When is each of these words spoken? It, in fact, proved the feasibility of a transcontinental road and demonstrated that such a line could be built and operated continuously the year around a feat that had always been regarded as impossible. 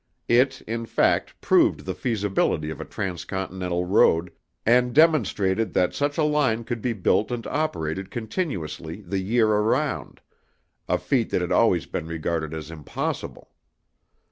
It, 0.27 0.61
in 0.61 0.87
fact, 0.87 1.39
proved 1.41 1.85
the 1.85 1.93
feasibility 1.93 2.71
of 2.71 2.81
a 2.81 2.85
transcontinental 2.85 3.85
road 3.85 4.33
and 4.65 4.95
demonstrated 4.95 5.73
that 5.75 5.93
such 5.93 6.17
a 6.17 6.23
line 6.23 6.63
could 6.63 6.81
be 6.81 6.93
built 6.93 7.29
and 7.29 7.45
operated 7.45 8.09
continuously 8.09 9.01
the 9.01 9.19
year 9.19 9.45
around 9.49 10.19
a 10.89 10.97
feat 10.97 11.29
that 11.29 11.41
had 11.41 11.51
always 11.51 11.85
been 11.85 12.07
regarded 12.07 12.51
as 12.51 12.71
impossible. 12.71 13.51